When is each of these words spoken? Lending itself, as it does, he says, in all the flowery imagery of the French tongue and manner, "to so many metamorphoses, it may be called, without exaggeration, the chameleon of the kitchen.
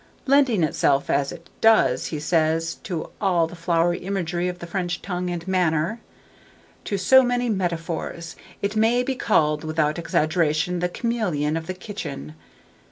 Lending 0.25 0.63
itself, 0.63 1.11
as 1.11 1.31
it 1.31 1.47
does, 1.61 2.07
he 2.07 2.19
says, 2.19 2.77
in 2.89 3.03
all 3.21 3.45
the 3.45 3.55
flowery 3.55 3.99
imagery 3.99 4.47
of 4.47 4.57
the 4.57 4.65
French 4.65 4.99
tongue 5.03 5.29
and 5.29 5.47
manner, 5.47 6.01
"to 6.85 6.97
so 6.97 7.21
many 7.21 7.49
metamorphoses, 7.49 8.35
it 8.63 8.75
may 8.75 9.03
be 9.03 9.13
called, 9.13 9.63
without 9.63 9.99
exaggeration, 9.99 10.79
the 10.79 10.89
chameleon 10.89 11.55
of 11.55 11.67
the 11.67 11.75
kitchen. 11.75 12.33